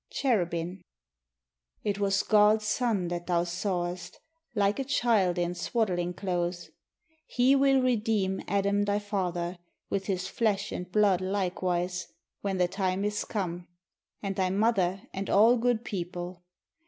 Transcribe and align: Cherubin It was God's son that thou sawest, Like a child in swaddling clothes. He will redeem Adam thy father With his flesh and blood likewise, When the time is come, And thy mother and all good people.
Cherubin 0.09 0.83
It 1.83 1.99
was 1.99 2.23
God's 2.23 2.65
son 2.65 3.09
that 3.09 3.27
thou 3.27 3.43
sawest, 3.43 4.19
Like 4.55 4.79
a 4.79 4.83
child 4.83 5.37
in 5.37 5.53
swaddling 5.53 6.15
clothes. 6.15 6.71
He 7.27 7.55
will 7.55 7.83
redeem 7.83 8.41
Adam 8.47 8.81
thy 8.85 8.97
father 8.97 9.59
With 9.91 10.07
his 10.07 10.27
flesh 10.27 10.71
and 10.71 10.91
blood 10.91 11.21
likewise, 11.21 12.07
When 12.41 12.57
the 12.57 12.67
time 12.67 13.05
is 13.05 13.23
come, 13.23 13.67
And 14.23 14.35
thy 14.35 14.49
mother 14.49 15.03
and 15.13 15.29
all 15.29 15.55
good 15.55 15.85
people. 15.85 16.45